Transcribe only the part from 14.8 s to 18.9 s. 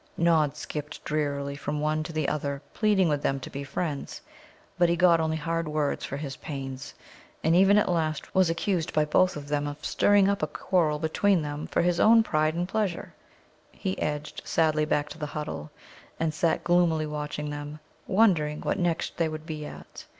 back to the huddle, and sat gloomily watching them, wondering what